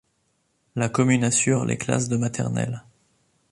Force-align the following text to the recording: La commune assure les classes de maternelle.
La 0.75 0.89
commune 0.89 1.23
assure 1.23 1.63
les 1.63 1.77
classes 1.77 2.09
de 2.09 2.17
maternelle. 2.17 2.83